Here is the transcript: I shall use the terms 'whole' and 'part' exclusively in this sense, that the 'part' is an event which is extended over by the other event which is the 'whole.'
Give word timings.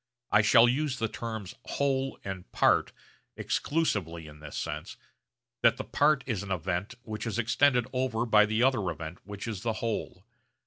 I 0.31 0.41
shall 0.41 0.67
use 0.67 0.97
the 0.97 1.07
terms 1.07 1.53
'whole' 1.63 2.17
and 2.23 2.51
'part' 2.51 2.91
exclusively 3.37 4.25
in 4.25 4.39
this 4.39 4.57
sense, 4.57 4.97
that 5.61 5.77
the 5.77 5.83
'part' 5.83 6.23
is 6.25 6.41
an 6.41 6.49
event 6.49 6.95
which 7.03 7.27
is 7.27 7.37
extended 7.37 7.85
over 7.93 8.25
by 8.25 8.47
the 8.47 8.63
other 8.63 8.89
event 8.89 9.19
which 9.25 9.47
is 9.47 9.61
the 9.61 9.73
'whole.' 9.73 10.25